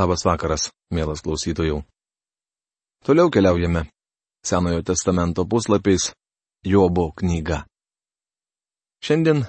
Labas 0.00 0.22
vakaras, 0.24 0.70
mielas 0.88 1.20
klausytojų. 1.20 1.82
Toliau 3.04 3.28
keliaujame 3.28 3.82
Senojo 4.40 4.80
testamento 4.80 5.44
puslapiais 5.44 6.06
Jobo 6.64 7.10
knyga. 7.20 7.66
Šiandien 9.04 9.42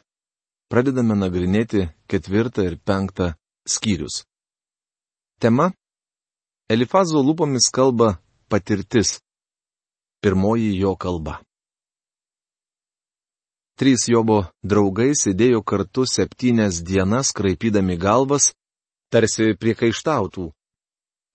pradedame 0.67 1.15
nagrinėti 1.15 1.85
ketvirtą 2.11 2.65
ir 2.67 2.75
penktą 2.83 3.29
skyrius. 3.63 4.25
Tema- 5.39 5.71
Elifazo 6.73 7.23
lūpomis 7.23 7.71
kalba 7.71 8.18
patirtis. 8.52 9.21
Pirmoji 10.20 10.75
jo 10.81 10.97
kalba. 10.99 11.39
Trys 13.79 14.09
Jobo 14.11 14.43
draugai 14.63 15.13
sėdėjo 15.15 15.63
kartu 15.63 16.04
septynias 16.04 16.83
dienas 16.83 17.31
kraipydami 17.31 17.95
galvas, 17.95 18.52
tarsi 19.12 19.54
priekaištautų. 19.59 20.50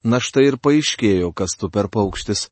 Na 0.07 0.21
štai 0.23 0.47
ir 0.51 0.57
paaiškėjo, 0.63 1.33
kas 1.37 1.57
tu 1.59 1.71
per 1.73 1.89
paukštis. 1.93 2.47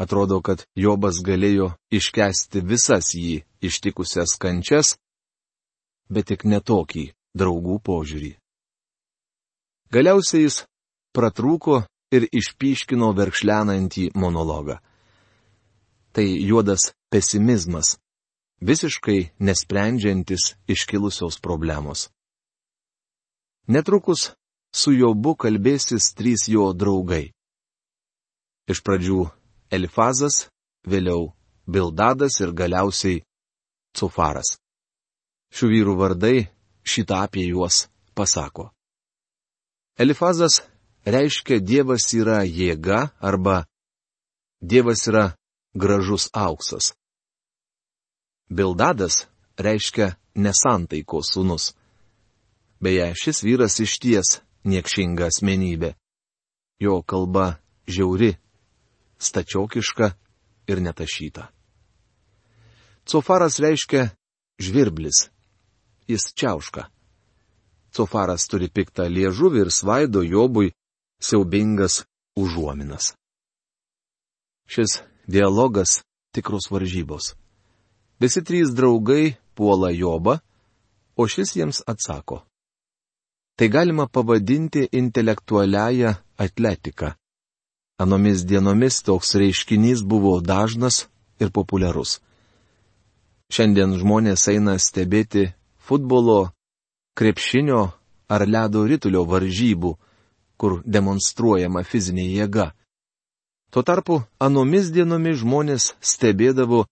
Atrodo, 0.00 0.40
kad 0.40 0.64
Jobas 0.76 1.20
galėjo 1.24 1.74
iškesti 1.92 2.62
visas 2.64 3.12
jį 3.14 3.42
ištikusias 3.60 4.36
kančias, 4.40 4.96
bet 6.08 6.30
tik 6.32 6.46
netokį 6.48 7.10
draugų 7.36 7.78
požiūrį. 7.84 8.32
Galiausiai 9.92 10.46
jis 10.46 10.62
pratrūko 11.14 11.82
ir 12.14 12.26
išpiškino 12.32 13.10
verkšlenantį 13.14 14.10
monologą. 14.14 14.78
Tai 16.14 16.26
juodas 16.26 16.90
pesimizmas, 17.12 17.98
visiškai 18.60 19.30
nesprendžiantis 19.38 20.54
iškilusios 20.66 21.38
problemos. 21.42 22.08
Netrukus 23.68 24.30
su 24.72 24.92
Jobu 24.92 25.34
kalbėsis 25.36 26.14
trys 26.14 26.48
jo 26.48 26.70
draugai. 26.72 27.32
Iš 28.70 28.80
pradžių 28.86 29.26
Elifazas, 29.70 30.46
vėliau 30.86 31.32
Bildadas 31.66 32.40
ir 32.40 32.52
galiausiai 32.54 33.22
Cufaras. 33.94 34.58
Šių 35.50 35.66
vyrų 35.74 35.94
vardai 35.98 36.36
šitą 36.86 37.24
apie 37.26 37.46
juos 37.50 37.88
pasako. 38.14 38.70
Elifazas 39.98 40.62
reiškia 41.04 41.58
Dievas 41.60 42.06
yra 42.14 42.42
jėga 42.46 43.10
arba 43.20 43.64
Dievas 44.62 45.06
yra 45.10 45.34
gražus 45.74 46.30
auksas. 46.32 46.94
Bildadas 48.50 49.26
reiškia 49.58 50.16
nesantaiko 50.34 51.22
sūnus. 51.22 51.74
Beje, 52.80 53.12
šis 53.14 53.42
vyras 53.44 53.76
iš 53.84 53.98
ties 54.00 54.28
niekšinga 54.64 55.28
asmenybė. 55.28 55.94
Jo 56.80 57.02
kalba 57.04 57.60
žiauri, 57.88 58.32
stačiokiška 59.20 60.12
ir 60.72 60.80
netašyta. 60.80 61.50
Cofaras 63.04 63.58
reiškia 63.60 64.08
žvirblis. 64.60 65.28
Jis 66.08 66.32
čiauška. 66.34 66.88
Cofaras 67.92 68.46
turi 68.48 68.70
piktą 68.70 69.06
liežuvį 69.10 69.66
ir 69.66 69.70
svaido 69.70 70.22
jobui 70.22 70.72
siaubingas 71.20 72.04
užuominas. 72.38 73.14
Šis 74.70 75.02
dialogas 75.26 76.00
tikrus 76.32 76.70
varžybos. 76.70 77.34
Visi 78.20 78.42
trys 78.44 78.70
draugai 78.74 79.36
puola 79.54 79.90
Jobą, 79.90 80.38
o 81.16 81.26
šis 81.26 81.56
jiems 81.56 81.82
atsako. 81.86 82.44
Tai 83.60 83.68
galima 83.68 84.06
pavadinti 84.06 84.88
intelektualiają 84.92 86.14
atletiką. 86.44 87.10
Anomis 88.00 88.46
dienomis 88.48 89.02
toks 89.02 89.34
reiškinys 89.34 90.00
buvo 90.02 90.40
dažnas 90.40 90.96
ir 91.42 91.52
populiarus. 91.52 92.14
Šiandien 93.52 93.92
žmonės 94.00 94.46
eina 94.54 94.78
stebėti 94.80 95.44
futbolo, 95.76 96.38
krepšinio 97.12 97.82
ar 98.32 98.48
ledo 98.48 98.86
ritulio 98.88 99.26
varžybų, 99.28 99.92
kur 100.56 100.80
demonstruojama 100.96 101.84
fizinė 101.84 102.30
jėga. 102.32 102.70
Tuo 103.68 103.84
tarpu 103.84 104.22
anomis 104.40 104.88
dienomis 104.88 105.42
žmonės 105.44 105.92
stebėdavo 106.00 106.86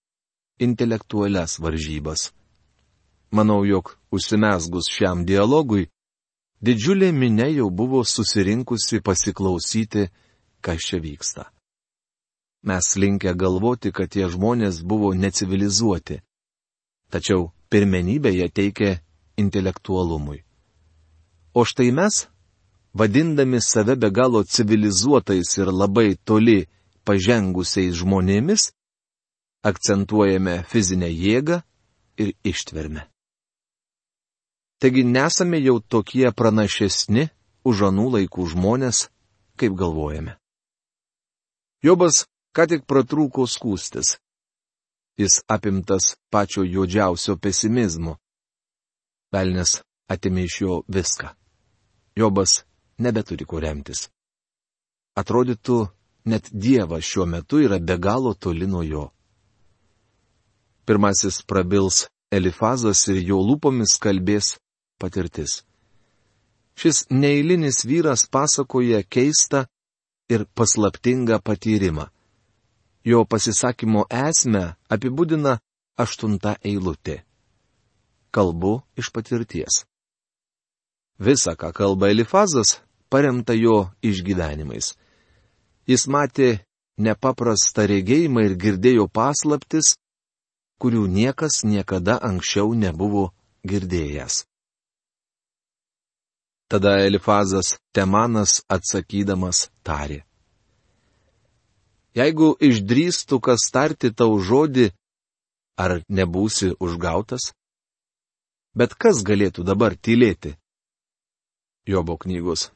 intelektualias 0.60 1.62
varžybas. 1.64 2.32
Manau, 3.32 3.62
jog 3.64 3.96
užsimesgus 4.12 4.92
šiam 4.92 5.24
dialogui, 5.24 5.88
didžiulė 6.64 7.12
minė 7.12 7.50
jau 7.52 7.68
buvo 7.70 8.04
susirinkusi 8.04 9.00
pasiklausyti, 9.04 10.08
kas 10.60 10.82
čia 10.82 11.00
vyksta. 11.02 11.48
Mes 12.62 12.96
linkę 12.96 13.34
galvoti, 13.38 13.92
kad 13.92 14.10
tie 14.10 14.26
žmonės 14.28 14.82
buvo 14.82 15.12
necivilizuoti. 15.14 16.18
Tačiau 17.10 17.52
pirmenybę 17.70 18.32
jie 18.34 18.48
teikė 18.50 18.90
intelektualumui. 19.38 20.42
O 21.54 21.64
štai 21.64 21.92
mes, 21.94 22.26
vadindami 22.92 23.60
save 23.62 23.96
be 23.96 24.10
galo 24.10 24.42
civilizuotais 24.44 25.54
ir 25.58 25.70
labai 25.72 26.18
toli 26.24 26.66
pažengusiais 27.06 27.94
žmonėmis, 28.02 28.72
akcentuojame 29.64 30.64
fizinę 30.68 31.08
jėgą 31.08 31.62
ir 32.18 32.34
ištvermę. 32.44 33.06
Taigi 34.78 35.02
nesame 35.04 35.58
jau 35.58 35.80
tokie 35.80 36.30
pranašesni 36.30 37.28
už 37.66 37.88
anų 37.90 38.06
laikų 38.14 38.44
žmonės, 38.52 39.08
kaip 39.58 39.74
galvojame. 39.74 40.36
Jobas 41.82 42.26
ką 42.54 42.66
tik 42.70 42.84
pratrūko 42.90 43.46
skūstis. 43.50 44.16
Jis 45.18 45.40
apimtas 45.50 46.14
pačio 46.30 46.62
juodžiausio 46.62 47.34
pesimizmo. 47.42 48.16
Velnes 49.34 49.80
atimė 50.06 50.46
iš 50.46 50.60
jo 50.62 50.76
viską. 50.86 51.32
Jobas 52.14 52.62
nebeturi 53.02 53.46
kur 53.50 53.62
remtis. 53.66 54.06
Atrodytų, 55.18 55.88
net 56.30 56.50
Dievas 56.54 57.02
šiuo 57.02 57.26
metu 57.26 57.58
yra 57.66 57.80
be 57.82 57.98
galo 57.98 58.34
toli 58.34 58.66
nuo 58.70 58.84
jo. 58.86 59.08
Pirmasis 60.86 61.42
prabils 61.42 62.06
Elifazas 62.30 63.02
ir 63.10 63.18
jo 63.24 63.42
lūpomis 63.42 63.96
kalbės 63.98 64.54
patirtis. 65.00 65.62
Šis 66.78 67.06
neįlinis 67.10 67.82
vyras 67.88 68.26
pasakoja 68.30 69.02
keistą 69.02 69.64
ir 70.30 70.44
paslaptingą 70.54 71.40
patyrimą. 71.42 72.06
Jo 73.04 73.24
pasisakymo 73.24 74.04
esmę 74.10 74.64
apibūdina 74.94 75.58
aštunta 75.98 76.58
eilutė. 76.62 77.22
Kalbu 78.30 78.74
iš 79.00 79.10
patirties. 79.14 79.84
Visa, 81.18 81.56
ką 81.58 81.72
kalba 81.74 82.12
Elifazas, 82.12 82.78
paremta 83.10 83.56
jo 83.56 83.88
išgyvenimais. 84.04 84.92
Jis 85.88 86.04
matė 86.06 86.50
nepaprastą 86.98 87.88
regėjimą 87.90 88.44
ir 88.46 88.54
girdėjo 88.60 89.08
paslaptis, 89.08 89.96
kurių 90.78 91.06
niekas 91.10 91.64
niekada 91.64 92.18
anksčiau 92.22 92.74
nebuvo 92.74 93.32
girdėjęs. 93.66 94.44
Tada 96.68 96.98
Elifazas 97.00 97.78
Temanas 97.96 98.62
atsakydamas 98.68 99.68
tarė. 99.82 100.22
Jeigu 102.18 102.54
išdrįstų 102.60 103.38
kas 103.40 103.68
tarti 103.72 104.10
tau 104.12 104.36
žodį, 104.36 104.90
ar 105.80 106.00
nebūsi 106.08 106.74
užgautas? 106.76 107.52
Bet 108.76 108.94
kas 108.94 109.22
galėtų 109.24 109.64
dabar 109.64 109.96
tylėti? 109.96 110.56
Jobo 111.88 112.18
knygos 112.20 112.68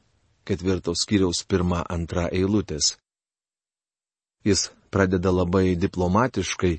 ketvirtos 0.47 1.03
skyriaus 1.03 1.43
pirmą 1.47 1.83
antrą 1.89 2.27
eilutės. 2.31 2.97
Jis 4.43 4.67
pradeda 4.91 5.31
labai 5.31 5.75
diplomatiškai, 5.79 6.75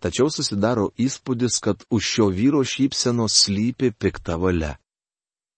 tačiau 0.00 0.30
susidaro 0.32 0.88
įspūdis, 0.96 1.60
kad 1.60 1.84
už 1.92 2.02
šio 2.12 2.28
vyro 2.32 2.62
šypsenos 2.64 3.36
slypi 3.44 3.92
pikta 3.92 4.38
valia. 4.40 4.76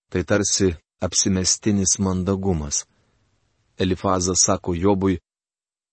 Tai 0.09 0.23
tarsi 0.25 0.69
apsimestinis 1.01 1.99
mandagumas. 1.99 2.87
Elifazas 3.79 4.43
sako 4.47 4.75
Jobui, 4.75 5.21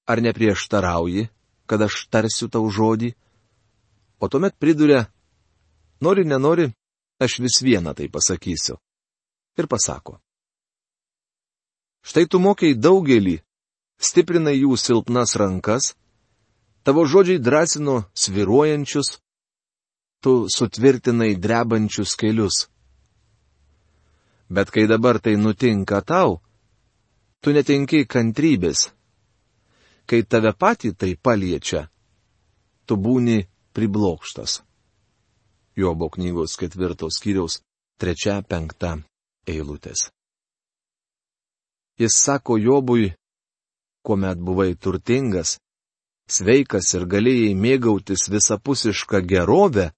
ar 0.07 0.21
neprieštarauji, 0.21 1.27
kad 1.65 1.81
aš 1.81 2.07
tarsiu 2.09 2.49
tau 2.49 2.69
žodį? 2.69 3.11
O 4.19 4.29
tuomet 4.31 4.55
priduria, 4.57 5.05
nori, 6.01 6.23
nenori, 6.25 6.71
aš 7.21 7.39
vis 7.43 7.59
vieną 7.61 7.93
tai 7.93 8.07
pasakysiu. 8.09 8.79
Ir 9.59 9.67
pasako. 9.67 10.17
Štai 12.05 12.25
tu 12.29 12.39
mokiai 12.39 12.77
daugelį, 12.77 13.37
stiprinai 13.99 14.57
jų 14.61 14.77
silpnas 14.77 15.35
rankas, 15.37 15.93
Tavo 16.85 17.01
žodžiai 17.09 17.41
drąsino 17.41 18.03
sviruojančius, 18.13 19.07
tu 20.21 20.33
sutvirtinai 20.55 21.33
drebančius 21.35 22.11
kelius. 22.13 22.67
Bet 24.49 24.69
kai 24.69 24.85
dabar 24.87 25.19
tai 25.19 25.35
nutinka 25.35 26.01
tau, 26.01 26.41
tu 27.41 27.53
netenki 27.53 28.05
kantrybės. 28.05 28.91
Kai 30.05 30.21
tave 30.21 30.53
patį 30.53 30.93
tai 30.93 31.15
paliečia, 31.17 31.87
tu 32.85 32.97
būni 32.97 33.41
priblokštas. 33.73 34.61
Jobo 35.75 36.09
knygos 36.13 36.55
ketvirtos 36.61 37.17
skyriaus 37.19 37.59
trečia 37.99 38.41
penkta 38.45 38.95
eilutės. 39.49 40.09
Jis 41.99 42.15
sako 42.21 42.57
Jobui, 42.59 43.13
kuomet 44.05 44.37
buvai 44.37 44.75
turtingas, 44.75 45.57
sveikas 46.29 46.93
ir 46.93 47.05
galėjai 47.09 47.53
mėgautis 47.57 48.27
visapusišką 48.29 49.21
gerovę, 49.25 49.89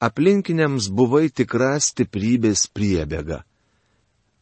aplinkiniams 0.00 0.88
buvai 0.88 1.28
tikra 1.28 1.74
stiprybės 1.82 2.68
priebėga. 2.72 3.42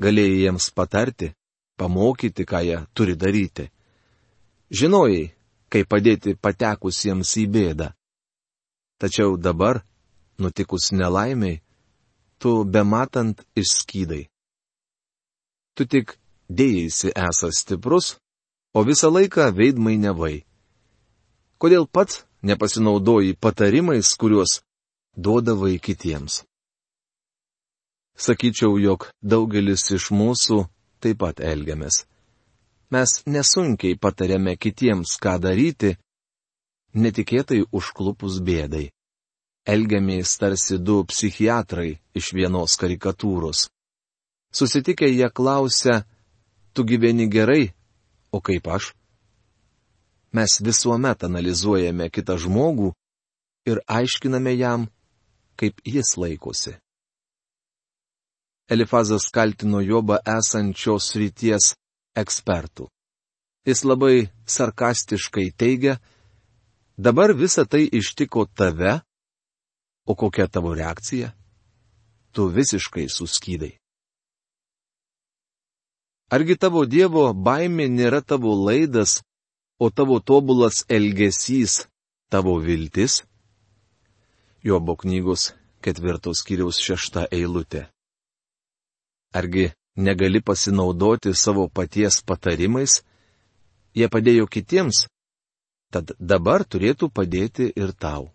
Galėjai 0.03 0.45
jiems 0.45 0.71
patarti, 0.71 1.33
pamokyti, 1.79 2.47
ką 2.47 2.63
jie 2.67 2.79
turi 2.95 3.17
daryti. 3.19 3.69
Žinojai, 4.71 5.33
kaip 5.73 5.89
padėti 5.91 6.37
patekusiems 6.39 7.35
į 7.43 7.47
bėdą. 7.55 7.89
Tačiau 8.99 9.37
dabar, 9.39 9.83
nutikus 10.39 10.91
nelaimiai, 10.93 11.61
tu 12.39 12.65
bematant 12.65 13.43
išskydai. 13.59 14.25
Tu 15.75 15.87
tik 15.87 16.17
dėjėsi 16.51 17.13
esas 17.15 17.63
stiprus, 17.63 18.17
o 18.75 18.83
visą 18.87 19.11
laiką 19.11 19.51
veidmainevai. 19.55 20.43
Kodėl 21.59 21.87
pats 21.87 22.25
nepasinaudoji 22.43 23.39
patarimais, 23.39 24.15
kuriuos 24.15 24.61
duodavai 25.15 25.79
kitiems? 25.83 26.48
Sakyčiau, 28.19 28.75
jog 28.83 29.07
daugelis 29.23 29.85
iš 29.95 30.11
mūsų 30.11 30.65
taip 30.99 31.21
pat 31.23 31.39
elgiamės. 31.41 32.03
Mes 32.91 33.21
nesunkiai 33.31 33.99
patarėme 34.01 34.57
kitiems, 34.59 35.15
ką 35.23 35.37
daryti, 35.45 35.93
netikėtai 36.99 37.61
užklupus 37.71 38.41
bėdai. 38.43 38.89
Elgiamės 39.69 40.33
tarsi 40.41 40.79
du 40.81 41.03
psichiatrai 41.05 41.99
iš 42.19 42.33
vienos 42.35 42.75
karikatūros. 42.81 43.69
Susitikę 44.51 45.07
jie 45.13 45.29
klausia, 45.31 46.03
tu 46.73 46.85
gyveni 46.89 47.29
gerai, 47.29 47.69
o 48.33 48.41
kaip 48.41 48.67
aš? 48.67 48.95
Mes 50.33 50.59
visuomet 50.65 51.23
analizuojame 51.29 52.09
kitą 52.11 52.39
žmogų 52.41 52.91
ir 53.69 53.85
aiškiname 53.87 54.57
jam, 54.57 54.89
kaip 55.61 55.81
jis 55.85 56.17
laikosi. 56.17 56.79
Elifazas 58.69 59.31
kaltino 59.33 59.81
Jobą 59.81 60.19
esančios 60.29 61.15
ryties 61.17 61.73
ekspertų. 62.21 62.91
Jis 63.65 63.81
labai 63.85 64.29
sarkastiškai 64.45 65.47
teigia, 65.57 65.97
dabar 66.97 67.33
visa 67.33 67.65
tai 67.65 67.89
ištiko 67.89 68.45
tave, 68.45 69.01
o 70.05 70.15
kokia 70.15 70.49
tavo 70.53 70.75
reakcija? 70.77 71.33
Tu 72.33 72.49
visiškai 72.53 73.09
suskydai. 73.09 73.73
Argi 76.29 76.61
tavo 76.61 76.85
Dievo 76.85 77.33
baimė 77.33 77.89
nėra 77.89 78.21
tavo 78.21 78.53
laidas, 78.53 79.23
o 79.81 79.89
tavo 79.89 80.21
tobulas 80.21 80.85
elgesys 80.89 81.87
tavo 82.29 82.59
viltis? 82.61 83.23
Jobo 84.61 84.93
knygos 85.01 85.55
ketvirtos 85.81 86.45
kiriaus 86.45 86.83
šešta 86.85 87.31
eilutė. 87.33 87.89
Argi 89.33 89.71
negali 89.97 90.41
pasinaudoti 90.41 91.35
savo 91.35 91.69
paties 91.69 92.23
patarimais? 92.25 93.03
Jie 93.95 94.09
padėjo 94.09 94.47
kitiems, 94.47 95.07
tad 95.93 96.13
dabar 96.21 96.65
turėtų 96.65 97.09
padėti 97.11 97.73
ir 97.77 97.93
tau. 97.93 98.29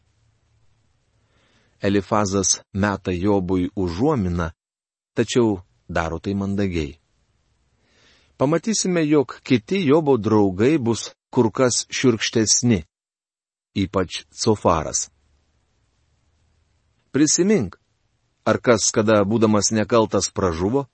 Elifazas 1.83 2.61
meta 2.73 3.11
Jobui 3.11 3.69
užuominą, 3.75 4.49
tačiau 5.15 5.61
daro 5.87 6.19
tai 6.19 6.33
mandagiai. 6.33 6.97
Pamatysime, 8.37 9.03
jog 9.07 9.39
kiti 9.43 9.83
Jobo 9.85 10.17
draugai 10.17 10.77
bus 10.77 11.11
kur 11.29 11.51
kas 11.51 11.85
širkštesni, 11.89 12.83
ypač 13.75 14.23
Cofaras. 14.31 15.09
Prisimink, 17.13 17.77
Ar 18.45 18.59
kas 18.59 18.91
kada 18.91 19.23
būdamas 19.23 19.71
nekaltas 19.71 20.29
pražuvo? 20.29 20.87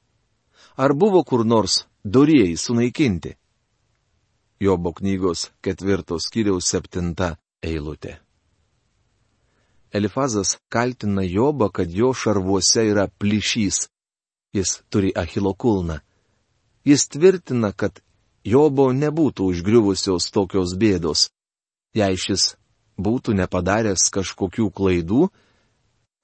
Ar 0.78 0.94
buvo 0.94 1.24
kur 1.26 1.46
nors 1.46 1.86
dorėjai 2.06 2.56
sunaikinti? 2.58 3.36
Jobo 4.60 4.94
knygos 4.94 5.50
ketvirtos 5.66 6.28
kiriaus 6.30 6.68
septinta 6.70 7.38
eilutė. 7.64 8.20
Elifazas 9.92 10.58
kaltina 10.70 11.24
Jobą, 11.24 11.72
kad 11.74 11.90
jo 11.92 12.14
šarvuose 12.14 12.84
yra 12.92 13.08
plyšys. 13.08 13.88
Jis 14.54 14.82
turi 14.90 15.10
achilo 15.16 15.54
kulną. 15.54 16.00
Jis 16.86 17.08
tvirtina, 17.10 17.72
kad 17.74 18.02
Jobo 18.46 18.92
nebūtų 18.94 19.50
užgriuvusios 19.54 20.30
tokios 20.32 20.76
bėdos. 20.78 21.30
Jei 21.98 22.18
šis 22.18 22.54
būtų 23.00 23.34
nepadaręs 23.42 24.10
kažkokių 24.14 24.70
klaidų, 24.70 25.30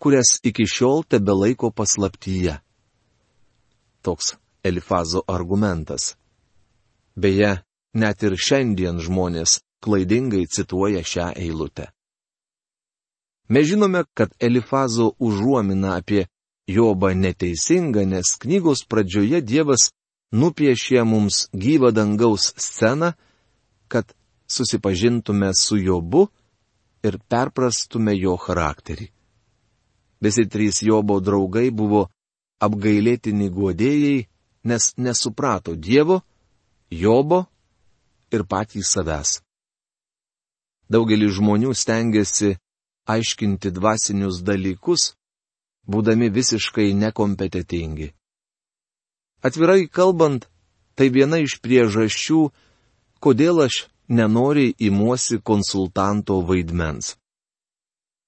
kurias 0.06 0.38
iki 0.44 0.68
šiol 0.70 1.02
tebe 1.10 1.34
laiko 1.34 1.72
paslaptyje. 1.74 2.60
Toks 4.06 4.36
Elifazo 4.64 5.24
argumentas. 5.28 6.14
Beje, 7.16 7.64
net 7.98 8.22
ir 8.28 8.36
šiandien 8.38 9.00
žmonės 9.02 9.56
klaidingai 9.82 10.44
cituoja 10.46 11.02
šią 11.02 11.32
eilutę. 11.42 11.88
Mes 13.50 13.66
žinome, 13.66 14.04
kad 14.14 14.30
Elifazo 14.40 15.16
užuomina 15.18 15.96
apie 15.98 16.28
Jobą 16.68 17.16
neteisinga, 17.18 18.06
nes 18.06 18.36
knygos 18.46 18.86
pradžioje 18.86 19.42
Dievas 19.42 19.90
nupiešė 20.34 21.02
mums 21.02 21.48
gyvą 21.50 21.90
dangaus 21.98 22.52
sceną, 22.62 23.14
kad 23.90 24.14
susipažintume 24.46 25.50
su 25.58 25.82
Jobu 25.82 26.28
ir 27.02 27.18
perprastume 27.30 28.14
jo 28.22 28.38
charakterį. 28.38 29.15
Visi 30.26 30.48
trys 30.50 30.82
Jobo 30.82 31.20
draugai 31.22 31.68
buvo 31.70 32.08
apgailėtini 32.66 33.52
guodėjai, 33.54 34.26
nes 34.66 34.84
nesuprato 34.98 35.76
Dievo, 35.78 36.24
Jobo 36.90 37.44
ir 38.34 38.46
patys 38.50 38.90
savęs. 38.96 39.36
Daugelis 40.90 41.36
žmonių 41.38 41.76
stengiasi 41.78 42.56
aiškinti 43.06 43.70
dvasinius 43.78 44.42
dalykus, 44.48 45.14
būdami 45.86 46.32
visiškai 46.34 46.88
nekompetitingi. 46.98 48.10
Atvirai 49.46 49.86
kalbant, 49.86 50.50
tai 50.98 51.12
viena 51.14 51.38
iš 51.46 51.60
priežasčių, 51.62 52.40
kodėl 53.22 53.62
aš 53.68 53.86
nenoriai 54.10 54.74
imuosi 54.90 55.38
konsultanto 55.38 56.42
vaidmens. 56.50 57.14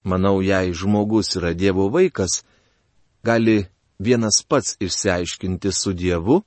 Manau, 0.07 0.39
jei 0.41 0.71
žmogus 0.71 1.35
yra 1.35 1.51
Dievo 1.53 1.89
vaikas, 1.91 2.43
gali 3.27 3.65
vienas 3.99 4.43
pats 4.47 4.77
išsiaiškinti 4.79 5.71
su 5.71 5.91
Dievu, 5.93 6.37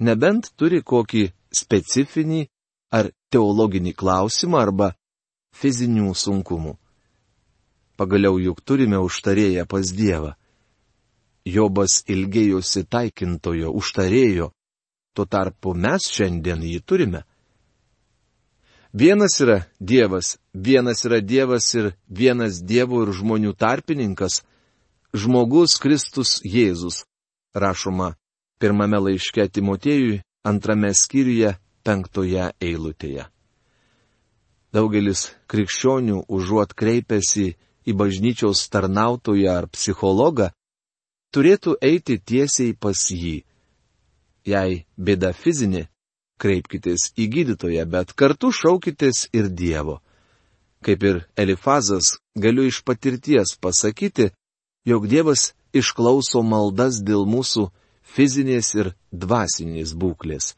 nebent 0.00 0.52
turi 0.56 0.80
kokį 0.80 1.26
specifinį 1.60 2.46
ar 2.96 3.10
teologinį 3.32 3.92
klausimą 4.00 4.62
arba 4.64 4.92
fizinių 5.60 6.14
sunkumų. 6.14 6.76
Pagaliau 8.00 8.38
juk 8.40 8.62
turime 8.64 8.96
užtarėję 8.96 9.66
pas 9.68 9.92
Dievą. 9.92 10.32
Jobas 11.44 12.00
ilgėjosi 12.08 12.86
taikintojo 12.88 13.72
užtarėjo, 13.76 14.50
tuo 15.12 15.24
tarpu 15.26 15.74
mes 15.74 16.08
šiandien 16.08 16.64
jį 16.64 16.80
turime. 16.80 17.24
Vienas 18.92 19.40
yra 19.40 19.66
Dievas, 19.78 20.38
vienas 20.52 21.04
yra 21.04 21.20
Dievas 21.20 21.74
ir 21.74 21.92
vienas 22.08 22.58
Dievo 22.58 23.04
ir 23.04 23.12
žmonių 23.14 23.54
tarpininkas- 23.54 24.42
žmogus 25.20 25.78
Kristus 25.78 26.40
Jėzus, 26.42 27.04
rašoma 27.54 28.16
pirmame 28.58 28.98
laiške 28.98 29.46
Timotėjui, 29.46 30.22
antrame 30.44 30.90
skyriuje, 30.90 31.54
penktoje 31.84 32.50
eilutėje. 32.60 33.28
Daugelis 34.74 35.30
krikščionių 35.46 36.24
užuot 36.26 36.74
kreipėsi 36.74 37.54
į 37.86 37.94
bažnyčiaus 37.94 38.68
tarnautoją 38.74 39.54
ar 39.54 39.68
psichologą, 39.68 40.50
turėtų 41.30 41.76
eiti 41.80 42.18
tiesiai 42.18 42.74
pas 42.74 42.98
jį. 43.10 43.44
Jei 44.46 44.84
bėda 44.98 45.32
fizinė, 45.32 45.86
kreipkitės 46.40 47.10
į 47.20 47.26
gydytoją, 47.34 47.84
bet 47.86 48.14
kartu 48.16 48.50
šaukitės 48.54 49.28
ir 49.36 49.50
Dievo. 49.52 50.00
Kaip 50.84 51.02
ir 51.04 51.16
Elifazas, 51.36 52.16
galiu 52.34 52.64
iš 52.68 52.80
patirties 52.84 53.56
pasakyti, 53.60 54.30
jog 54.88 55.06
Dievas 55.08 55.52
išklauso 55.76 56.42
maldas 56.42 57.02
dėl 57.04 57.26
mūsų 57.28 57.68
fizinės 58.02 58.74
ir 58.74 58.94
dvasinės 59.12 59.94
būklės. 59.94 60.56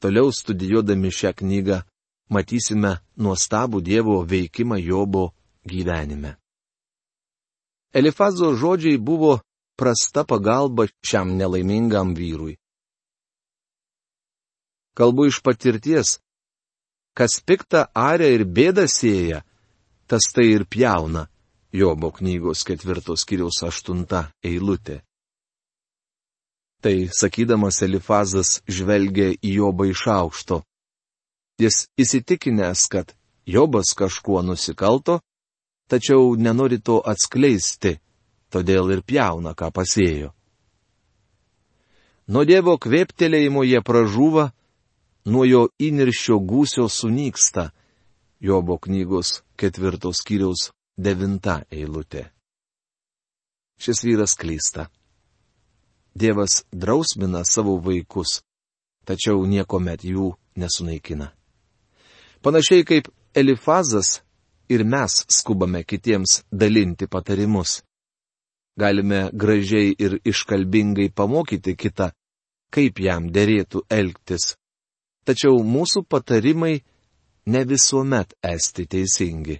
toliau 0.00 0.30
studijuodami 0.30 1.10
šią 1.10 1.32
knygą 1.40 1.82
matysime 2.28 2.92
nuostabų 3.16 3.80
Dievo 3.80 4.22
veikimą 4.22 4.76
Jobo 4.78 5.32
gyvenime. 5.64 6.36
Elifazo 7.94 8.52
žodžiai 8.54 8.98
buvo 8.98 9.40
prasta 9.76 10.24
pagalba 10.24 10.86
šiam 11.02 11.32
nelaimingam 11.36 12.14
vyrui. 12.14 12.56
Kalbu 14.96 15.26
iš 15.28 15.42
patirties. 15.44 16.18
Kas 17.16 17.40
pikta 17.44 17.86
aria 17.92 18.32
ir 18.32 18.44
bėda 18.48 18.86
sėja, 18.88 19.42
tas 20.08 20.28
tai 20.32 20.48
ir 20.54 20.64
pjauna. 20.64 21.26
Jobo 21.76 22.08
knygos 22.14 22.64
ketvirtos 22.64 23.26
kiriaus 23.28 23.60
aštunta 23.66 24.30
eilutė. 24.44 25.02
Tai 26.80 26.94
sakydamas 27.12 27.82
Elifazas 27.84 28.60
žvelgia 28.68 29.34
į 29.34 29.52
Jobą 29.58 29.88
iš 29.90 30.06
aukšto. 30.12 30.62
Jis 31.60 31.86
įsitikinęs, 32.00 32.86
kad 32.88 33.12
Jobas 33.46 33.92
kažkuo 33.96 34.40
nusikalto, 34.44 35.20
tačiau 35.88 36.36
nenori 36.36 36.78
to 36.80 37.00
atskleisti, 37.04 37.96
todėl 38.52 38.92
ir 38.96 39.02
pjauna, 39.04 39.52
ką 39.52 39.70
pasėjo. 39.72 40.32
Nuo 42.26 42.42
Dievo 42.48 42.74
kvėptelėjimo 42.82 43.62
jie 43.66 43.80
pražūva, 43.86 44.50
nuo 45.26 45.44
jo 45.44 45.66
įniršio 45.82 46.38
gūsio 46.40 46.88
sunyksta. 46.88 47.70
Jobo 48.40 48.76
knygos 48.78 49.40
ketvirtos 49.56 50.20
kiriaus 50.26 50.70
devinta 50.96 51.62
eilutė. 51.72 52.26
Šis 53.80 54.02
vyras 54.04 54.36
klysta. 54.36 54.90
Dievas 56.16 56.64
drausmina 56.72 57.42
savo 57.44 57.76
vaikus, 57.80 58.40
tačiau 59.04 59.44
niekuomet 59.48 60.04
jų 60.04 60.30
nesunaikina. 60.56 61.32
Panašiai 62.40 62.84
kaip 62.88 63.08
Elifazas 63.36 64.22
ir 64.68 64.84
mes 64.84 65.24
skubame 65.28 65.82
kitiems 65.84 66.42
dalinti 66.52 67.06
patarimus. 67.06 67.82
Galime 68.76 69.30
gražiai 69.32 69.94
ir 69.98 70.20
iškalbingai 70.24 71.08
pamokyti 71.10 71.76
kitą, 71.76 72.10
kaip 72.70 73.00
jam 73.00 73.28
dėrėtų 73.32 73.84
elgtis. 73.90 74.56
Tačiau 75.26 75.58
mūsų 75.66 76.04
patarimai 76.06 76.76
ne 77.50 77.62
visuomet 77.66 78.34
esti 78.42 78.86
teisingi. 78.86 79.56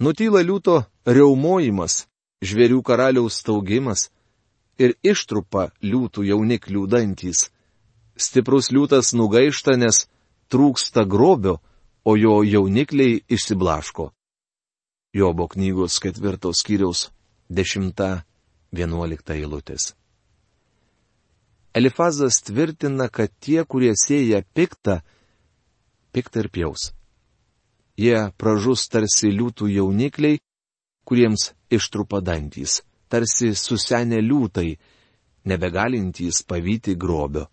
Nutyla 0.00 0.42
liūto 0.44 0.82
reumojimas, 1.08 2.04
žvėrių 2.44 2.82
karaliaus 2.84 3.40
staugimas 3.40 4.08
ir 4.80 4.96
ištrupa 5.04 5.70
liūtų 5.80 6.26
jauniklių 6.30 6.84
dantys. 6.88 7.46
Stiprus 8.16 8.68
liūtas 8.72 9.12
nugaišta, 9.16 9.76
nes 9.76 10.04
trūksta 10.52 11.04
grobio, 11.08 11.58
o 12.04 12.16
jo 12.16 12.40
jaunikliai 12.44 13.22
išsiblaško. 13.28 14.12
Jobo 15.16 15.48
knygos 15.48 15.96
ketvirtos 16.00 16.60
skyriaus 16.60 17.08
dešimta 17.48 18.24
vienuolikta 18.72 19.34
eilutės. 19.34 19.94
Elifazas 21.76 22.40
tvirtina, 22.40 23.10
kad 23.12 23.28
tie, 23.36 23.60
kurie 23.68 23.92
sėja 24.00 24.40
piktą, 24.56 25.02
piktą 26.08 26.46
ir 26.46 26.48
pjaus. 26.48 26.84
Jie 28.00 28.16
pražus 28.40 28.86
tarsi 28.88 29.28
liūtų 29.28 29.68
jaunikliai, 29.74 30.38
kuriems 31.04 31.50
ištrupa 31.68 32.22
dantys, 32.24 32.80
tarsi 33.12 33.50
susenę 33.52 34.22
liūtai, 34.24 34.70
nebegalintys 35.44 36.40
pavyti 36.48 36.94
grobio. 36.96 37.44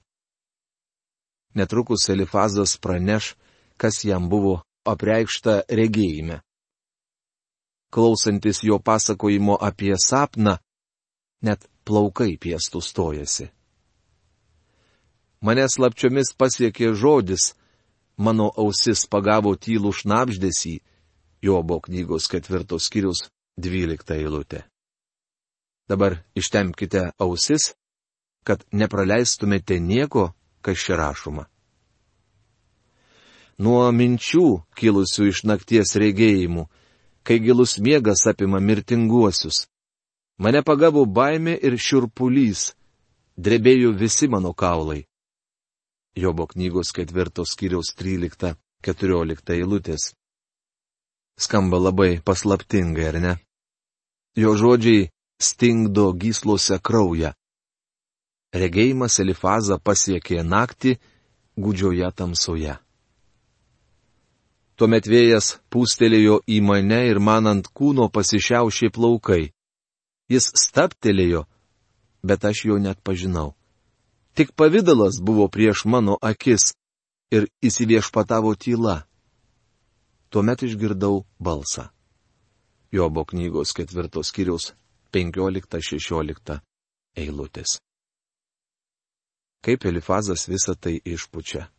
Netrukus 1.60 2.08
Elifazas 2.10 2.78
praneš, 2.80 3.34
kas 3.76 4.06
jam 4.08 4.30
buvo 4.32 4.62
apreikšta 4.88 5.66
regėjime. 5.68 6.40
Klausantis 7.94 8.64
jo 8.64 8.80
pasakojimo 8.80 9.60
apie 9.60 9.94
sapną, 10.00 10.56
net 11.44 11.68
plaukai 11.84 12.38
piestų 12.40 12.82
stojasi. 12.82 13.50
Mane 15.44 15.66
slapčiomis 15.68 16.32
pasiekė 16.40 16.94
žodis, 16.96 17.52
mano 18.16 18.48
ausis 18.56 19.04
pagavo 19.12 19.56
tylų 19.60 19.92
šnapždėsį, 20.00 20.78
Jobo 21.44 21.82
knygos 21.84 22.30
ketvirtos 22.32 22.86
skyrius 22.88 23.26
dvylikta 23.60 24.16
eilutė. 24.16 24.62
Dabar 25.92 26.22
ištempkite 26.40 27.10
ausis, 27.20 27.74
kad 28.48 28.64
nepraleistumėte 28.72 29.82
nieko, 29.84 30.30
kas 30.64 30.80
čia 30.80 30.96
rašoma. 30.96 31.44
Nuo 33.60 33.84
minčių 33.92 34.48
kilusių 34.80 35.28
iš 35.30 35.44
nakties 35.44 35.96
regėjimų, 36.00 36.70
kai 37.28 37.44
gilus 37.44 37.76
miegas 37.84 38.24
apima 38.32 38.64
mirtinguosius. 38.64 39.66
Mane 40.40 40.64
pagavo 40.64 41.04
baimė 41.06 41.60
ir 41.60 41.76
šiurpulys, 41.76 42.72
drebėjo 43.36 43.92
visi 44.00 44.32
mano 44.32 44.56
kaulai. 44.56 45.04
Jobo 46.16 46.46
knygos 46.48 46.92
ketvirtos 46.94 47.56
skyriaus 47.56 47.90
13-14 47.98 49.56
eilutės. 49.56 50.12
Skamba 51.40 51.80
labai 51.82 52.20
paslaptingai, 52.22 53.08
ar 53.10 53.18
ne? 53.22 53.34
Jo 54.38 54.54
žodžiai 54.54 55.10
stingdo 55.42 56.12
gyslose 56.14 56.78
kraują. 56.78 57.34
Regėjimas 58.54 59.18
Elifazą 59.24 59.80
pasiekė 59.82 60.44
naktį 60.46 61.00
gudžioje 61.58 62.12
tamsoje. 62.14 62.78
Tuomet 64.78 65.10
vėjas 65.10 65.56
pūstelėjo 65.74 66.40
į 66.46 66.60
mane 66.62 67.02
ir 67.10 67.18
man 67.18 67.50
ant 67.50 67.68
kūno 67.74 68.10
pasišiaušė 68.14 68.94
plaukai. 68.94 69.50
Jis 70.30 70.52
staptelėjo, 70.62 71.44
bet 72.22 72.46
aš 72.46 72.66
jo 72.70 72.78
net 72.78 73.02
pažinau. 73.02 73.54
Tik 74.34 74.52
pavydalas 74.58 75.22
buvo 75.22 75.48
prieš 75.48 75.86
mano 75.86 76.18
akis 76.22 76.74
ir 77.32 77.46
įsiviešpatavo 77.62 78.56
tyla. 78.58 79.04
Tuomet 80.30 80.64
išgirdau 80.66 81.22
balsą. 81.38 81.92
Jobo 82.92 83.26
knygos 83.30 83.74
ketvirtos 83.78 84.34
kiriaus 84.34 84.74
15-16 85.14 86.58
eilutės. 87.18 87.78
Kaip 89.64 89.86
Elifazas 89.86 90.50
visą 90.50 90.74
tai 90.76 90.98
išpučia. 91.06 91.70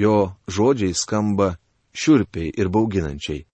Jo 0.00 0.32
žodžiai 0.48 0.96
skamba 0.96 1.54
šiurpiai 1.92 2.48
ir 2.56 2.72
bauginančiai. 2.72 3.44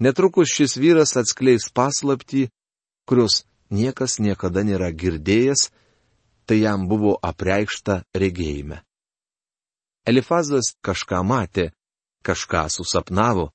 Netrukus 0.00 0.52
šis 0.52 0.76
vyras 0.76 1.16
atskleis 1.16 1.72
paslapti, 1.72 2.48
kurios 3.08 3.44
niekas 3.72 4.20
niekada 4.20 4.60
nėra 4.64 4.92
girdėjęs 4.92 5.70
tai 6.50 6.64
jam 6.66 6.88
buvo 6.90 7.12
apreikšta 7.22 8.00
regėjime. 8.18 8.80
Elifazas 10.02 10.72
kažką 10.82 11.20
matė, 11.22 11.68
kažką 12.26 12.64
susapnavo, 12.74 13.52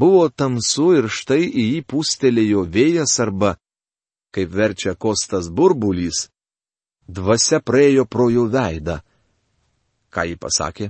buvo 0.00 0.30
tamsu 0.32 0.94
ir 0.96 1.10
štai 1.12 1.42
į 1.44 1.64
jį 1.74 1.82
pūstelėjo 1.92 2.62
vėjas 2.76 3.12
arba, 3.20 3.50
kaip 4.32 4.54
verčia 4.60 4.94
kostas 4.96 5.50
burbulys, 5.52 6.30
dvasia 7.04 7.60
praėjo 7.60 8.06
pro 8.08 8.30
jų 8.32 8.46
veidą. 8.56 8.96
Ką 10.08 10.24
jį 10.30 10.40
pasakė? 10.40 10.88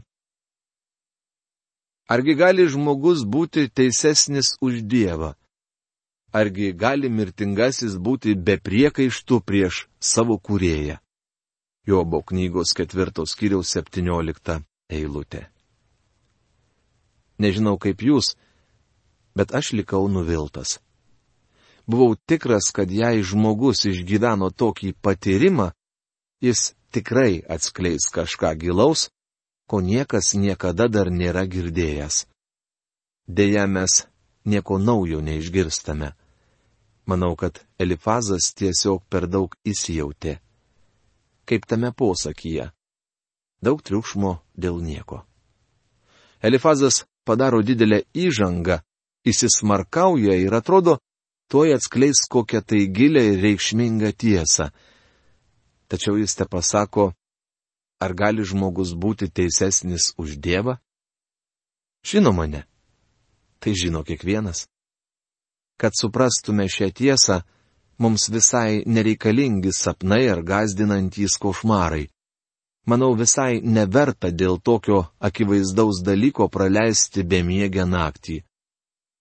Argi 2.07 2.39
gali 2.39 2.69
žmogus 2.71 3.27
būti 3.27 3.67
teisesnis 3.67 4.55
už 4.63 4.87
Dievą? 4.87 5.35
Argi 6.31 6.71
gali 6.71 7.11
mirtingasis 7.11 7.99
būti 7.99 8.39
be 8.39 8.61
priekaištų 8.63 9.43
prieš 9.43 9.89
savo 9.99 10.39
kurėją? 10.39 11.03
Jobo 11.89 12.21
knygos 12.23 12.75
ketvirtos 12.77 13.33
kiriaus 13.33 13.71
septyniolikta 13.73 14.59
eilutė. 14.93 15.47
Nežinau 17.41 17.79
kaip 17.81 18.03
jūs, 18.05 18.35
bet 19.33 19.55
aš 19.57 19.71
likau 19.79 20.03
nuviltas. 20.13 20.83
Buvau 21.89 22.13
tikras, 22.29 22.69
kad 22.77 22.91
jei 22.93 23.23
žmogus 23.25 23.87
išgyveno 23.89 24.51
tokį 24.53 24.91
patyrimą, 25.01 25.71
jis 26.45 26.75
tikrai 26.93 27.41
atskleis 27.49 28.11
kažką 28.13 28.51
gilaus, 28.61 29.07
ko 29.65 29.81
niekas 29.81 30.35
niekada 30.37 30.91
dar 30.93 31.09
nėra 31.09 31.47
girdėjęs. 31.49 32.27
Deja, 33.29 33.65
mes 33.65 34.03
nieko 34.45 34.77
naujo 34.77 35.23
neišgirstame. 35.25 36.13
Manau, 37.09 37.33
kad 37.33 37.65
Elifazas 37.81 38.53
tiesiog 38.53 39.07
per 39.09 39.25
daug 39.25 39.57
įsijautė 39.65 40.37
kaip 41.49 41.65
tame 41.67 41.91
posakyje. 41.97 42.69
Daug 43.65 43.81
triukšmo 43.83 44.39
dėl 44.55 44.83
nieko. 44.85 45.25
Elifazas 46.45 47.07
padaro 47.27 47.63
didelę 47.67 48.05
įžangą, 48.15 48.79
įsismarkauja 49.27 50.37
ir 50.39 50.55
atrodo, 50.55 50.99
tuoj 51.51 51.75
atskleis 51.79 52.23
kokią 52.31 52.63
tai 52.63 52.87
gilę 52.95 53.25
ir 53.33 53.41
reikšmingą 53.43 54.13
tiesą. 54.13 54.69
Tačiau 55.89 56.19
jis 56.21 56.37
te 56.37 56.45
pasako, 56.45 57.13
ar 57.99 58.15
gali 58.15 58.45
žmogus 58.45 58.95
būti 58.95 59.31
teisesnis 59.33 60.13
už 60.21 60.37
Dievą? 60.39 60.79
Žinoma 62.05 62.47
ne. 62.47 62.63
Tai 63.59 63.73
žino 63.75 64.05
kiekvienas. 64.07 64.69
Kad 65.81 65.97
suprastume 65.99 66.69
šią 66.71 66.93
tiesą, 66.95 67.43
mums 67.99 68.29
visai 68.31 68.83
nereikalingi 68.87 69.73
sapnai 69.73 70.29
ar 70.29 70.43
gazdinantys 70.43 71.39
košmarai. 71.43 72.07
Manau, 72.89 73.13
visai 73.15 73.61
neverta 73.61 74.31
dėl 74.31 74.57
tokio 74.65 75.01
akivaizdaus 75.21 76.01
dalyko 76.07 76.49
praleisti 76.49 77.23
bemiegę 77.23 77.85
naktį. 77.85 78.39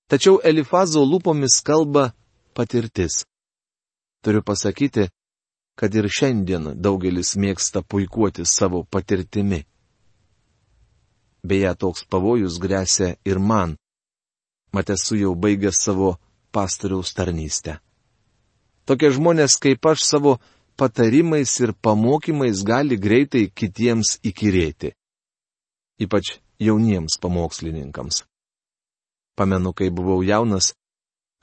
Tačiau 0.07 0.39
Elifazo 0.49 1.03
lūpomis 1.03 1.59
kalba 1.67 2.13
patirtis. 2.55 3.25
Turiu 4.23 4.41
pasakyti, 4.49 5.09
kad 5.75 5.95
ir 5.95 6.07
šiandien 6.07 6.69
daugelis 6.79 7.35
mėgsta 7.35 7.83
puikuoti 7.83 8.45
savo 8.45 8.85
patirtimi. 8.93 9.65
Beje, 11.43 11.73
toks 11.75 12.05
pavojus 12.11 12.55
grėsia 12.63 13.17
ir 13.25 13.39
man. 13.39 13.75
Mat 14.73 14.89
esu 14.95 15.19
jau 15.19 15.35
baigęs 15.35 15.83
savo 15.83 16.15
pastoriaus 16.51 17.13
tarnystę. 17.13 17.77
Tokie 18.87 19.11
žmonės 19.11 19.57
kaip 19.59 19.85
aš 19.91 20.05
savo 20.07 20.37
patarimais 20.79 21.51
ir 21.59 21.73
pamokymais 21.83 22.63
gali 22.63 22.95
greitai 22.95 23.49
kitiems 23.51 24.17
įkyrėti. 24.23 24.93
Ypač 25.99 26.37
jauniems 26.63 27.17
pamokslininkams. 27.21 28.23
Pamenu, 29.37 29.73
kai 29.73 29.89
buvau 29.91 30.23
jaunas, 30.23 30.71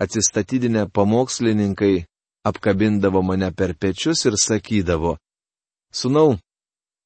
atsistatydinę 0.00 0.88
pamokslininkai 0.88 2.06
apkabindavo 2.48 3.22
mane 3.22 3.52
per 3.52 3.74
pečius 3.78 4.24
ir 4.26 4.38
sakydavo, 4.40 5.18
Sūnau, 5.94 6.32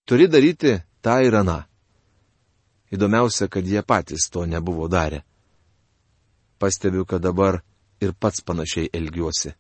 turi 0.09 0.27
daryti 0.33 0.79
tą 1.05 1.19
ir 1.21 1.35
aną. 1.37 1.59
Įdomiausia, 2.89 3.51
kad 3.53 3.67
jie 3.69 3.83
patys 3.85 4.31
to 4.33 4.47
nebuvo 4.49 4.89
darę. 4.89 5.21
Pastebiu, 6.57 7.05
kad 7.05 7.21
dabar 7.21 7.61
ir 8.01 8.15
pats 8.17 8.41
panašiai 8.41 8.89
elgiuosi. 8.97 9.53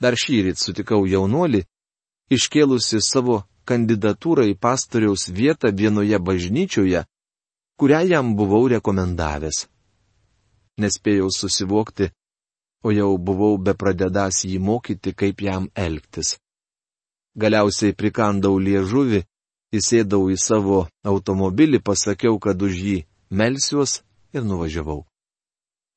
Dar 0.00 0.16
šį 0.18 0.40
rytą 0.48 0.60
sutikau 0.60 1.04
jaunuolį, 1.06 1.62
iškėlusi 2.34 3.00
savo 3.04 3.42
kandidatūrą 3.68 4.46
į 4.50 4.56
pastoriaus 4.60 5.28
vietą 5.32 5.70
vienoje 5.72 6.18
bažnyčioje, 6.18 7.04
kurią 7.80 8.00
jam 8.10 8.34
buvau 8.36 8.66
rekomendavęs. 8.68 9.66
Nespėjau 10.80 11.30
susivokti, 11.30 12.10
o 12.84 12.92
jau 12.92 13.14
buvau 13.18 13.56
bepradedas 13.58 14.42
jį 14.44 14.58
mokyti, 14.58 15.14
kaip 15.14 15.40
jam 15.40 15.70
elgtis. 15.74 16.36
Galiausiai 17.38 17.94
prikandau 17.96 18.58
liežuvį, 18.58 19.24
įsėdau 19.74 20.28
į 20.30 20.36
savo 20.38 20.84
automobilį, 21.02 21.80
pasakiau, 21.82 22.38
kad 22.38 22.60
už 22.62 22.74
jį 22.78 22.98
melsiuos 23.30 24.02
ir 24.34 24.44
nuvažiavau. 24.46 25.02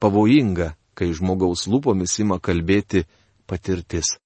Pavojinga, 0.01 0.75
kai 0.98 1.12
žmogaus 1.13 1.68
lūpomis 1.70 2.18
ima 2.24 2.39
kalbėti 2.39 3.06
patirtis. 3.48 4.18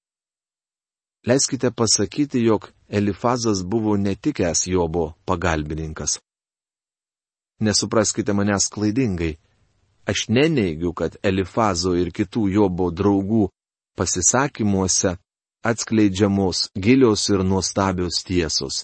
Leiskite 1.26 1.70
pasakyti, 1.70 2.44
jog 2.44 2.72
Elifazas 2.88 3.62
buvo 3.64 3.96
netikęs 3.96 4.66
Jobo 4.66 5.14
pagalbininkas. 5.24 6.18
Nesupraskite 7.60 8.32
manęs 8.32 8.68
klaidingai. 8.74 9.38
Aš 10.10 10.28
neneigiu, 10.28 10.90
kad 10.92 11.16
Elifazo 11.22 11.94
ir 11.94 12.10
kitų 12.10 12.48
Jobo 12.56 12.90
draugų 12.90 13.44
pasisakymuose 13.96 15.14
atskleidžiamos 15.62 16.68
gilios 16.74 17.28
ir 17.30 17.44
nuostabios 17.44 18.24
tiesos. 18.26 18.82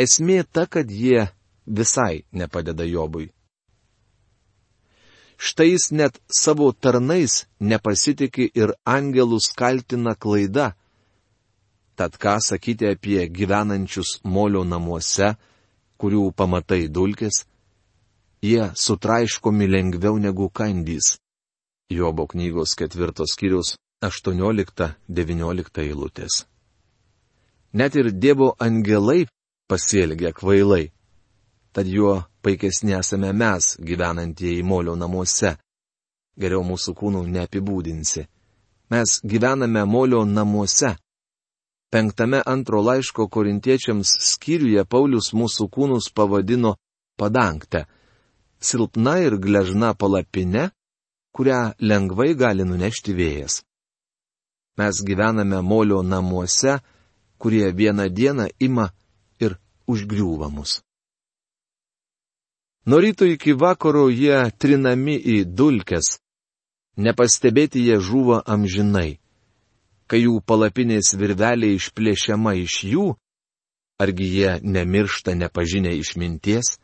Esmė 0.00 0.40
ta, 0.48 0.64
kad 0.66 0.88
jie 0.88 1.28
visai 1.66 2.24
nepadeda 2.32 2.86
Jobui. 2.88 3.28
Štai 5.40 5.70
jis 5.72 5.86
net 5.96 6.18
savo 6.28 6.68
tarnais 6.76 7.46
nepasitikė 7.64 8.50
ir 8.60 8.74
angelus 8.84 9.48
kaltina 9.56 10.12
klaida. 10.12 10.74
Tad 11.96 12.18
ką 12.20 12.36
sakyti 12.44 12.90
apie 12.92 13.24
gyvenančius 13.28 14.18
molio 14.24 14.66
namuose, 14.68 15.32
kurių 16.00 16.26
pamatai 16.36 16.88
dulkės, 16.92 17.44
jie 18.44 18.68
sutraiškomi 18.76 19.68
lengviau 19.68 20.20
negu 20.20 20.50
kandys. 20.52 21.16
Jobo 21.90 22.26
knygos 22.28 22.76
ketvirtos 22.76 23.32
skyrius 23.34 23.74
18-19 24.04 25.82
eilutės. 25.84 26.44
Net 27.72 27.96
ir 27.96 28.12
Dievo 28.12 28.54
angelai 28.58 29.24
pasielgia 29.68 30.32
kvailai. 30.36 30.90
Tad 31.72 31.86
juo 31.86 32.24
paikesni 32.42 32.96
esame 32.98 33.32
mes, 33.32 33.76
gyvenantieji 33.78 34.62
molio 34.62 34.96
namuose. 34.96 35.56
Geriau 36.40 36.64
mūsų 36.64 36.94
kūnų 36.96 37.24
neapibūdinsi. 37.36 38.26
Mes 38.90 39.20
gyvename 39.24 39.84
molio 39.84 40.24
namuose. 40.24 40.96
Penktame 41.90 42.42
antro 42.46 42.82
laiško 42.82 43.26
korintiečiams 43.28 44.12
skyriuje 44.32 44.84
Paulius 44.84 45.32
mūsų 45.34 45.66
kūnus 45.74 46.12
pavadino 46.14 46.76
padangte 47.18 47.86
silpna 48.60 49.16
ir 49.24 49.36
gležna 49.40 49.94
palapinė, 49.94 50.70
kurią 51.34 51.60
lengvai 51.80 52.34
gali 52.36 52.66
nunešti 52.68 53.14
vėjas. 53.16 53.62
Mes 54.78 55.00
gyvename 55.06 55.60
molio 55.64 56.02
namuose, 56.02 56.78
kurie 57.40 57.72
vieną 57.72 58.08
dieną 58.08 58.46
ima 58.60 58.90
ir 59.40 59.56
užgriūva 59.88 60.50
mus. 60.52 60.80
Nuo 62.86 63.00
ryto 63.00 63.24
iki 63.28 63.52
vakaro 63.52 64.08
jie 64.08 64.50
trinami 64.58 65.16
į 65.20 65.44
dulkes, 65.44 66.18
nepastebėti 66.96 67.82
jie 67.84 68.00
žuva 68.00 68.40
amžinai. 68.46 69.18
Kai 70.08 70.24
jų 70.24 70.40
palapinės 70.42 71.12
virvelė 71.20 71.74
išplėšiama 71.76 72.54
iš 72.64 72.84
jų, 72.92 73.06
argi 74.00 74.26
jie 74.36 74.58
nemiršta 74.62 75.36
nepažinę 75.36 75.92
išminties, 76.00 76.80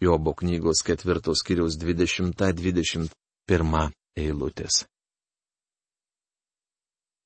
Jobo 0.00 0.34
knygos 0.36 0.82
ketvirtos 0.84 1.40
kiriaus 1.40 1.78
20-21 1.80 3.08
eilutės. 4.16 4.84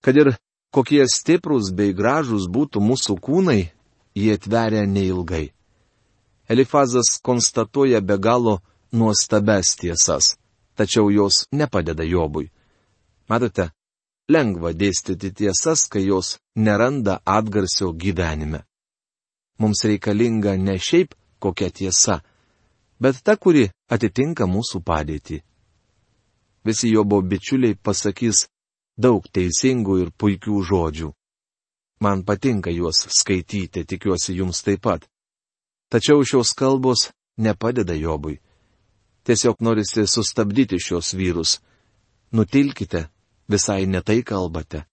Kad 0.00 0.16
ir 0.16 0.38
kokie 0.70 1.02
stiprus 1.10 1.74
bei 1.74 1.92
gražus 1.92 2.46
būtų 2.46 2.78
mūsų 2.80 3.18
kūnai, 3.18 3.74
jie 4.14 4.36
tveria 4.38 4.86
neilgai. 4.86 5.50
Elifazas 6.50 7.20
konstatuoja 7.22 8.00
be 8.00 8.16
galo 8.18 8.58
nuostabes 8.92 9.76
tiesas, 9.76 10.36
tačiau 10.74 11.10
jos 11.10 11.46
nepadeda 11.52 12.04
Jobui. 12.04 12.50
Matote, 13.28 13.70
lengva 14.28 14.72
dėstyti 14.74 15.30
tiesas, 15.38 15.86
kai 15.92 16.02
jos 16.08 16.38
neranda 16.56 17.20
atgarsio 17.24 17.92
gyvenime. 17.92 18.64
Mums 19.60 19.84
reikalinga 19.86 20.56
ne 20.56 20.74
šiaip 20.78 21.14
kokia 21.38 21.70
tiesa, 21.70 22.16
bet 22.98 23.22
ta, 23.22 23.36
kuri 23.36 23.68
atitinka 23.94 24.48
mūsų 24.50 24.82
padėtį. 24.82 25.38
Visi 26.66 26.90
Jobo 26.90 27.22
bičiuliai 27.22 27.78
pasakys 27.78 28.48
daug 28.98 29.24
teisingų 29.32 30.00
ir 30.02 30.10
puikių 30.18 30.62
žodžių. 30.70 31.12
Man 32.00 32.24
patinka 32.24 32.72
juos 32.72 33.06
skaityti, 33.20 33.84
tikiuosi 33.84 34.36
jums 34.40 34.62
taip 34.64 34.82
pat. 34.88 35.09
Tačiau 35.90 36.22
šios 36.24 36.52
kalbos 36.54 37.10
nepadeda 37.36 37.94
Jobui. 37.94 38.38
Tiesiog 39.26 39.58
norisi 39.60 40.06
sustabdyti 40.06 40.78
šios 40.78 41.14
vyrus. 41.18 41.58
Nutilkite, 42.32 43.08
visai 43.50 43.86
netai 43.86 44.22
kalbate. 44.22 44.86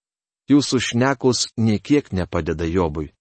Jūsų 0.50 0.82
šnekus 0.82 1.48
niekiek 1.58 2.10
nepadeda 2.12 2.66
Jobui. 2.66 3.12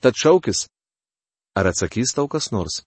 Tad 0.00 0.16
šaukis, 0.16 0.66
Ar 1.54 1.66
atsakys 1.66 2.14
tau 2.14 2.28
kas 2.30 2.52
nors? 2.54 2.80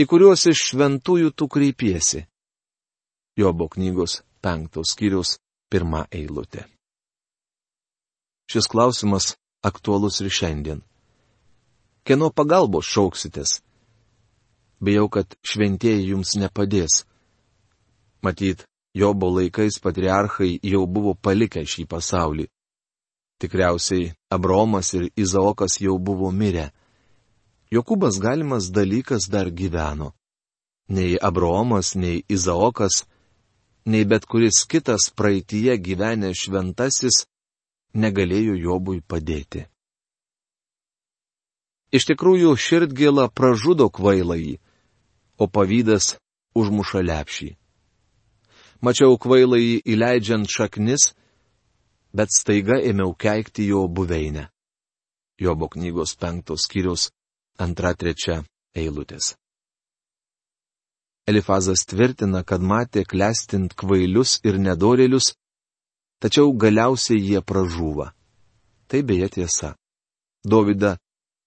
Į 0.00 0.06
kuriuos 0.08 0.46
iš 0.48 0.62
šventųjų 0.70 1.32
tu 1.36 1.48
kreipiesi? 1.48 2.24
Jobo 3.36 3.68
knygos 3.68 4.22
penktos 4.40 4.94
skyrius 4.94 5.36
pirmą 5.72 6.06
eilutę. 6.10 6.64
Šis 8.48 8.68
klausimas 8.72 9.34
aktualus 9.62 10.22
ir 10.24 10.32
šiandien. 10.32 10.80
Kieno 12.06 12.28
pagalbos 12.30 12.86
šauksitės? 12.86 13.56
Bijau, 14.78 15.08
kad 15.10 15.34
šventieji 15.42 16.12
jums 16.12 16.36
nepadės. 16.38 17.00
Matyt, 18.22 18.62
Jobo 18.94 19.32
laikais 19.34 19.80
patriarchai 19.82 20.52
jau 20.62 20.84
buvo 20.86 21.16
palikę 21.18 21.64
šį 21.66 21.88
pasaulį. 21.90 22.46
Tikriausiai 23.42 24.14
Abromas 24.30 24.94
ir 24.94 25.10
Izaokas 25.18 25.80
jau 25.82 25.98
buvo 25.98 26.30
mirę. 26.30 26.70
Jokūbas 27.74 28.22
galimas 28.22 28.70
dalykas 28.70 29.26
dar 29.28 29.50
gyveno. 29.50 30.12
Nei 30.88 31.18
Abraomas, 31.18 31.96
nei 31.98 32.22
Izaokas, 32.30 33.02
nei 33.84 34.06
bet 34.06 34.30
kuris 34.30 34.62
kitas 34.70 35.10
praeitie 35.10 35.74
gyvenęs 35.76 36.46
šventasis 36.46 37.24
negalėjo 37.98 38.54
Jobui 38.62 39.02
padėti. 39.02 39.66
Iš 41.94 42.08
tikrųjų, 42.10 42.56
širdgėla 42.58 43.28
pražudo 43.30 43.86
kvailąjį, 43.90 44.56
o 45.38 45.46
pavydas 45.46 46.16
užmuša 46.56 47.04
lepšį. 47.06 47.52
Mačiau 48.82 49.16
kvailąjį 49.20 49.80
įleidžiant 49.94 50.50
šaknis, 50.50 51.12
bet 52.16 52.32
staiga 52.34 52.80
ėmiau 52.80 53.14
keikti 53.14 53.68
jo 53.70 53.86
buveinę. 53.88 54.48
Jobo 55.38 55.68
knygos 55.68 56.16
penktos 56.16 56.64
skyrius 56.64 57.10
antra 57.60 57.92
trečia 57.94 58.42
eilutės. 58.74 59.34
Elifazas 61.26 61.82
tvirtina, 61.90 62.44
kad 62.46 62.62
matė 62.62 63.02
klestint 63.04 63.74
kvailius 63.74 64.38
ir 64.46 64.60
nedorelius, 64.62 65.32
tačiau 66.22 66.52
galiausiai 66.54 67.18
jie 67.18 67.42
pražūva. 67.42 68.12
Tai 68.86 69.00
beje 69.02 69.28
tiesa. 69.38 69.74
Dovida 70.46 70.94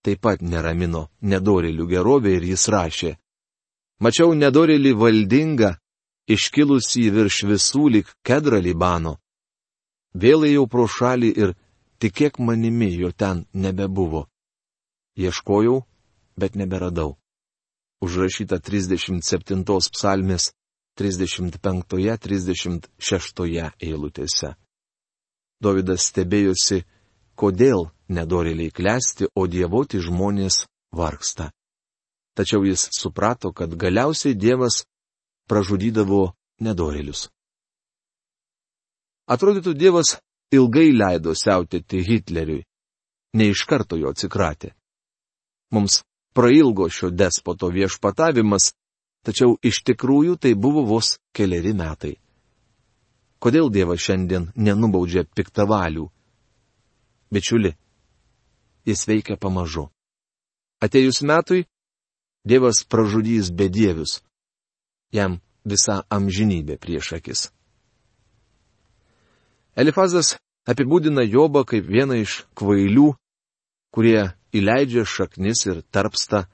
taip 0.09 0.25
pat 0.25 0.41
neramino 0.41 1.03
nedorelių 1.21 1.85
gerovė 1.93 2.31
ir 2.39 2.43
jis 2.53 2.63
rašė. 2.73 3.11
Mačiau 4.01 4.33
nedorelį 4.33 4.93
valdingą, 4.97 5.75
iškilusį 6.33 7.05
virš 7.13 7.37
visų 7.49 7.83
lik 7.93 8.07
kedra 8.25 8.59
Libano. 8.63 9.13
Vėl 10.13 10.43
ėjau 10.49 10.67
pro 10.67 10.87
šalį 10.89 11.29
ir 11.43 11.53
tikėk 12.01 12.39
manimi, 12.39 12.97
jo 12.97 13.11
ten 13.11 13.45
nebebuvo. 13.53 14.27
Ieškojau, 15.19 15.83
bet 16.39 16.55
neberadau. 16.55 17.17
Užrašyta 18.01 18.59
37 18.63 19.63
psalmės 19.93 20.53
35-36 20.97 23.71
eilutėse. 23.83 24.55
Davidas 25.59 26.07
stebėjosi, 26.07 26.85
kodėl 27.39 27.87
nedorėliai 28.11 28.73
klesti, 28.75 29.29
o 29.35 29.47
dievoti 29.47 30.01
žmonės 30.03 30.65
vargsta. 30.91 31.51
Tačiau 32.35 32.65
jis 32.67 32.87
suprato, 32.95 33.51
kad 33.51 33.75
galiausiai 33.75 34.35
Dievas 34.35 34.83
pražudydavo 35.49 36.33
nedorėlius. 36.63 37.27
Atrodytų, 39.29 39.73
Dievas 39.77 40.17
ilgai 40.51 40.89
leido 40.95 41.35
siautėti 41.37 42.01
Hitleriui, 42.05 42.65
ne 43.37 43.49
iš 43.53 43.65
karto 43.69 43.97
jo 43.99 44.11
atsikratė. 44.13 44.73
Mums 45.75 46.01
prailgo 46.33 46.89
šio 46.89 47.11
despoto 47.13 47.69
viešpatavimas, 47.73 48.71
tačiau 49.25 49.57
iš 49.61 49.83
tikrųjų 49.85 50.39
tai 50.41 50.55
buvo 50.55 50.85
vos 50.87 51.17
keliari 51.35 51.75
metai. 51.77 52.15
Kodėl 53.39 53.69
Dievas 53.71 54.01
šiandien 54.03 54.49
nenubaudžia 54.55 55.23
piktavalių? 55.35 56.09
Bičiuli, 57.29 57.75
jis 58.85 59.05
veikia 59.07 59.37
pamažu. 59.37 59.89
Atėjus 60.81 61.21
metui, 61.21 61.65
Dievas 62.47 62.83
pražudys 62.87 63.51
bedievius. 63.51 64.21
Jam 65.11 65.39
visa 65.67 66.03
amžinybė 66.09 66.79
prieš 66.79 67.13
akis. 67.19 67.41
Elifazas 69.75 70.37
apibūdina 70.69 71.25
Jobą 71.27 71.65
kaip 71.67 71.85
vieną 71.85 72.21
iš 72.23 72.43
kvailių, 72.57 73.11
kurie 73.93 74.31
įleidžia 74.55 75.03
šaknis 75.05 75.65
ir 75.67 75.83
tarpsta, 75.91 76.47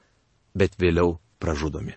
bet 0.54 0.76
vėliau 0.80 1.16
pražudomi. 1.38 1.94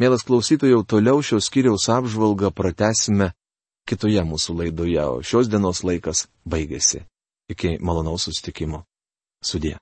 Mielas 0.00 0.24
klausytojau, 0.26 0.82
toliau 0.82 1.22
šios 1.22 1.46
skyriaus 1.46 1.86
apžvalgą 1.92 2.50
pratesime 2.50 3.32
kitoje 3.88 4.22
mūsų 4.26 4.56
laidoje, 4.60 5.02
o 5.04 5.22
šios 5.26 5.50
dienos 5.52 5.82
laikas 5.86 6.26
baigėsi. 6.46 7.02
Iki 7.52 7.76
malonaus 7.82 8.28
sustikimo. 8.28 8.84
Sudė. 9.44 9.76